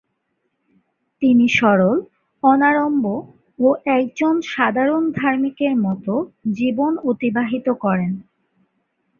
তিনি 1.21 1.45
সরল, 1.49 1.97
অনাড়ম্বর 2.43 3.19
ও 3.59 3.67
একজন 3.97 4.33
সাধারণ 4.51 5.03
ধার্মিকের 5.19 5.73
মতো 5.85 6.13
জীবন 6.53 6.91
অতিবাহিত 7.11 7.67
করেন। 7.83 8.11